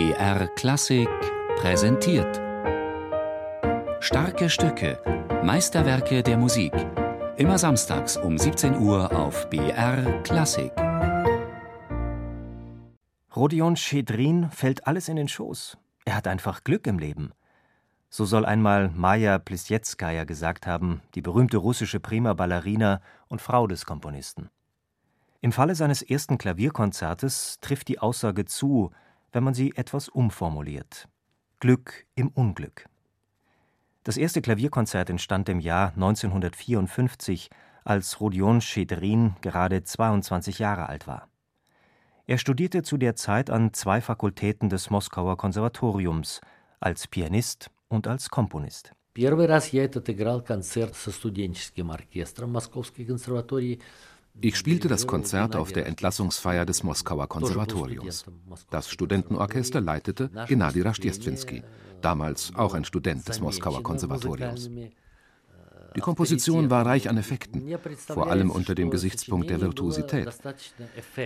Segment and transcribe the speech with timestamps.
[0.00, 1.10] BR Klassik
[1.56, 2.40] präsentiert.
[4.02, 4.98] Starke Stücke,
[5.44, 6.72] Meisterwerke der Musik.
[7.36, 10.72] Immer samstags um 17 Uhr auf BR Klassik.
[13.36, 15.76] Rodion Schedrin fällt alles in den Schoß.
[16.06, 17.32] Er hat einfach Glück im Leben.
[18.08, 23.84] So soll einmal Maja Plisetskaya gesagt haben, die berühmte russische Prima Ballerina und Frau des
[23.84, 24.48] Komponisten.
[25.42, 28.92] Im Falle seines ersten Klavierkonzertes trifft die Aussage zu,
[29.31, 31.07] wenn man sie etwas umformuliert.
[31.59, 32.87] Glück im Unglück.
[34.03, 37.49] Das erste Klavierkonzert entstand im Jahr 1954,
[37.83, 41.27] als Rodion Schedrin gerade 22 Jahre alt war.
[42.27, 46.41] Er studierte zu der Zeit an zwei Fakultäten des Moskauer Konservatoriums,
[46.79, 48.93] als Pianist und als Komponist.
[49.13, 53.79] Первый раз я этот играл концерт со студенческим оркестром Московской консерватории
[54.40, 58.24] ich spielte das Konzert auf der Entlassungsfeier des Moskauer Konservatoriums.
[58.70, 61.62] Das Studentenorchester leitete Gennady Rastjestwinski,
[62.00, 64.70] damals auch ein Student des Moskauer Konservatoriums.
[65.96, 67.64] Die Komposition war reich an Effekten,
[68.06, 70.28] vor allem unter dem Gesichtspunkt der Virtuosität.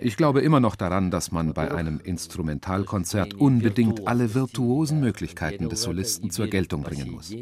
[0.00, 5.82] Ich glaube immer noch daran, dass man bei einem Instrumentalkonzert unbedingt alle virtuosen Möglichkeiten des
[5.82, 7.34] Solisten zur Geltung bringen muss.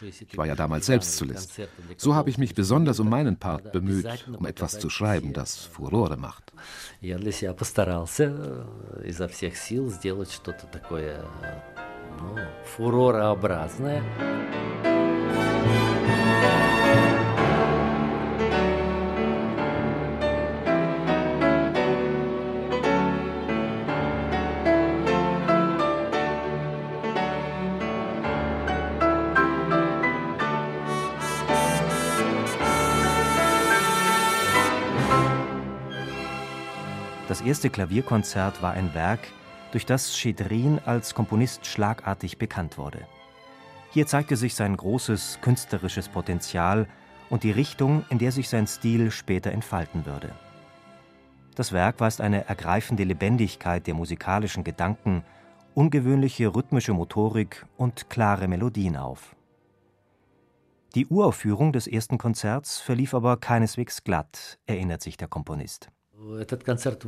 [0.00, 1.60] Ich war ja damals selbst Solist.
[1.96, 6.16] So habe ich mich besonders um meinen Part bemüht, um etwas zu schreiben, das Furore
[6.16, 6.52] macht.
[7.00, 8.66] Я для себя постарался
[9.04, 11.24] изо всех сил сделать что-то такое,
[12.20, 14.02] ну, фуророобразное.
[37.33, 39.21] Das erste Klavierkonzert war ein Werk,
[39.71, 43.07] durch das Schedrin als Komponist schlagartig bekannt wurde.
[43.89, 46.87] Hier zeigte sich sein großes künstlerisches Potenzial
[47.31, 50.29] und die Richtung, in der sich sein Stil später entfalten würde.
[51.55, 55.23] Das Werk weist eine ergreifende Lebendigkeit der musikalischen Gedanken,
[55.73, 59.35] ungewöhnliche rhythmische Motorik und klare Melodien auf.
[60.93, 65.89] Die Uraufführung des ersten Konzerts verlief aber keineswegs glatt, erinnert sich der Komponist.
[66.40, 67.06] Этот концерт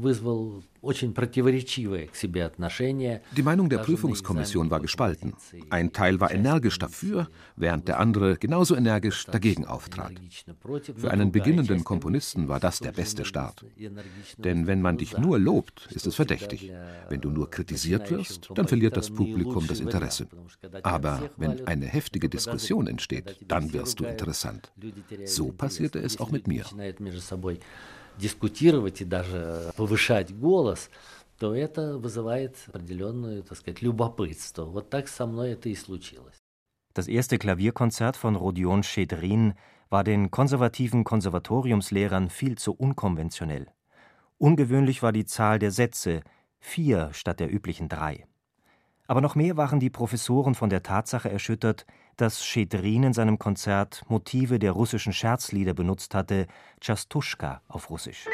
[3.37, 5.35] Die Meinung der Prüfungskommission war gespalten.
[5.69, 10.13] Ein Teil war energisch dafür, während der andere genauso energisch dagegen auftrat.
[10.97, 13.65] Für einen beginnenden Komponisten war das der beste Start.
[14.39, 16.73] Denn wenn man dich nur lobt, ist es verdächtig.
[17.09, 20.29] Wenn du nur kritisiert wirst, dann verliert das Publikum das Interesse.
[20.83, 24.73] Aber wenn eine heftige Diskussion entsteht, dann wirst du interessant.
[25.25, 26.65] So passierte es auch mit mir
[28.19, 30.91] дискутировать и даже повышать голос,
[31.39, 34.65] то это вызывает определенное, так сказать, любопытство.
[34.65, 36.37] Вот так со мной это и случилось.
[36.95, 39.55] Das erste Klavierkonzert von Rodion Schedrin
[39.91, 43.69] war den konservativen Konservatoriumslehrern viel zu unkonventionell.
[44.39, 46.23] Ungewöhnlich war die Zahl der Sätze,
[46.59, 48.27] vier statt der üblichen drei.
[49.08, 51.86] Aber noch mehr waren die Professoren von der Tatsache erschüttert,
[52.18, 56.48] dass Schedrin in seinem Konzert Motive der russischen Scherzlieder benutzt hatte,
[56.82, 58.26] Chastuschka auf Russisch.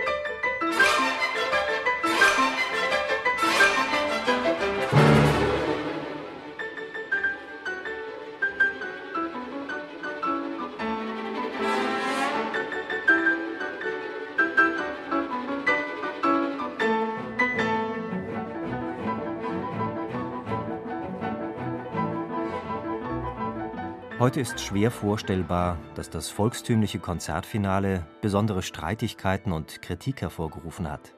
[24.22, 31.16] Heute ist schwer vorstellbar, dass das volkstümliche Konzertfinale besondere Streitigkeiten und Kritik hervorgerufen hat.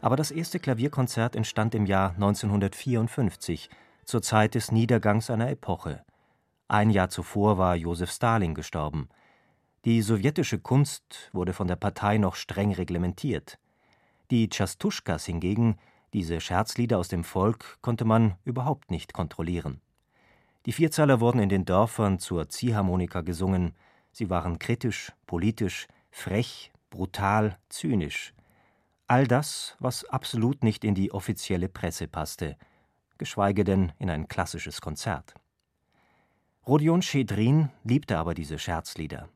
[0.00, 3.70] Aber das erste Klavierkonzert entstand im Jahr 1954,
[4.06, 6.02] zur Zeit des Niedergangs einer Epoche.
[6.66, 9.08] Ein Jahr zuvor war Josef Stalin gestorben.
[9.84, 13.60] Die sowjetische Kunst wurde von der Partei noch streng reglementiert.
[14.32, 15.78] Die Chastuschkas hingegen,
[16.12, 19.80] diese Scherzlieder aus dem Volk, konnte man überhaupt nicht kontrollieren.
[20.65, 23.75] Die Vierzeiler wurden in den Dörfern zur Ziehharmonika gesungen.
[24.11, 28.33] Sie waren kritisch, politisch, frech, brutal, zynisch.
[29.07, 32.57] All das, was absolut nicht in die offizielle Presse passte,
[33.17, 35.35] geschweige denn in ein klassisches Konzert.
[36.65, 39.29] Rodion Schedrin liebte aber diese Scherzlieder.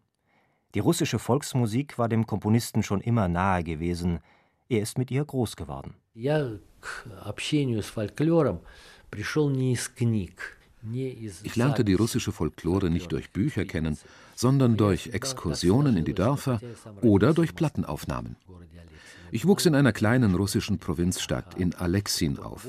[0.73, 4.19] Die russische Volksmusik war dem Komponisten schon immer nahe gewesen.
[4.67, 5.95] Er ist mit ihr groß geworden.
[6.15, 8.61] Я к общению с фольклором
[9.11, 10.57] пришел не из книг.
[11.42, 13.98] Ich lernte die russische Folklore nicht durch Bücher kennen,
[14.34, 16.60] sondern durch Exkursionen in die Dörfer
[17.02, 18.36] oder durch Plattenaufnahmen.
[19.30, 22.68] Ich wuchs in einer kleinen russischen Provinzstadt in Alexin auf.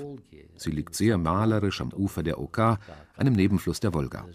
[0.55, 2.79] Sie liegt sehr malerisch am Ufer der Oka,
[3.17, 4.25] einem Nebenfluss der Wolga.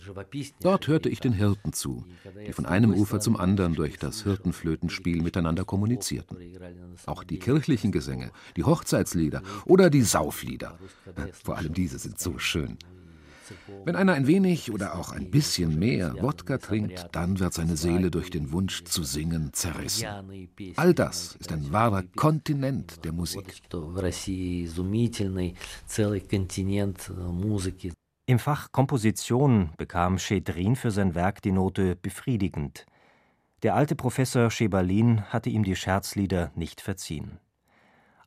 [0.61, 2.05] Dort hörte ich den Hirten zu,
[2.47, 6.37] die von einem Ufer zum anderen durch das Hirtenflötenspiel miteinander kommunizierten.
[7.07, 10.79] Auch die kirchlichen Gesänge, die Hochzeitslieder oder die Sauflieder.
[11.43, 12.79] Vor allem diese sind so schön.
[13.85, 18.11] Wenn einer ein wenig oder auch ein bisschen mehr Wodka trinkt, dann wird seine Seele
[18.11, 20.09] durch den Wunsch zu singen zerrissen.
[20.77, 23.63] All das ist ein wahrer Kontinent der Musik.
[28.27, 32.87] Im Fach Komposition bekam Schedrin für sein Werk die Note befriedigend.
[33.63, 37.41] Der alte Professor Schebalin hatte ihm die Scherzlieder nicht verziehen.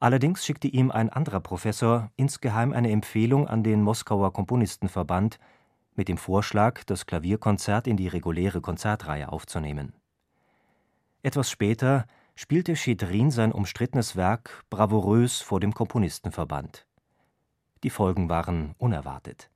[0.04, 5.40] Allerdings schickte ihm ein anderer Professor insgeheim eine Empfehlung an den Moskauer Komponistenverband
[5.96, 9.94] mit dem Vorschlag, das Klavierkonzert in die reguläre Konzertreihe aufzunehmen.
[11.22, 12.06] Etwas später
[12.36, 16.86] spielte Schedrin sein umstrittenes Werk bravourös vor dem Komponistenverband.
[17.84, 19.50] Die Folgen waren unerwartet.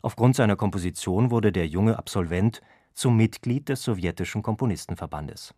[0.00, 2.60] Aufgrund seiner Komposition wurde der junge Absolvent
[2.94, 5.56] zum Mitglied des sowjetischen Komponistenverbandes.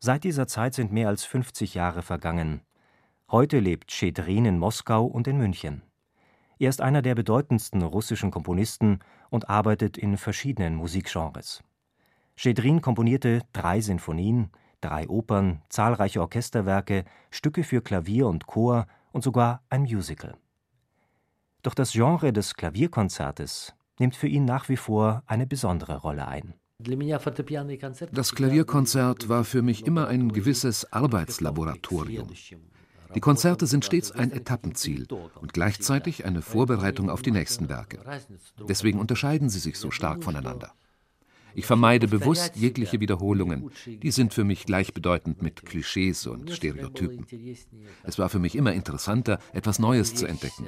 [0.00, 2.60] Seit dieser Zeit sind mehr als 50 Jahre vergangen
[3.30, 5.82] Heute lebt Schedrin in Moskau und in München.
[6.58, 9.00] Er ist einer der bedeutendsten russischen Komponisten
[9.30, 11.62] und arbeitet in verschiedenen Musikgenres.
[12.36, 14.50] Schedrin komponierte drei Sinfonien,
[14.82, 20.36] drei Opern, zahlreiche Orchesterwerke, Stücke für Klavier und Chor und sogar ein Musical.
[21.62, 26.54] Doch das Genre des Klavierkonzertes nimmt für ihn nach wie vor eine besondere Rolle ein.
[28.12, 32.28] Das Klavierkonzert war für mich immer ein gewisses Arbeitslaboratorium.
[33.14, 35.06] Die Konzerte sind stets ein Etappenziel
[35.40, 38.00] und gleichzeitig eine Vorbereitung auf die nächsten Werke.
[38.68, 40.72] Deswegen unterscheiden sie sich so stark voneinander.
[41.54, 43.70] Ich vermeide bewusst jegliche Wiederholungen.
[43.86, 47.26] Die sind für mich gleichbedeutend mit Klischees und Stereotypen.
[48.02, 50.66] Es war für mich immer interessanter, etwas Neues zu entdecken.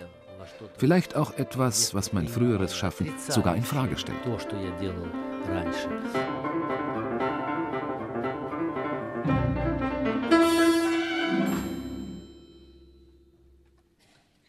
[0.78, 4.18] Vielleicht auch etwas, was mein früheres Schaffen sogar in Frage stellt.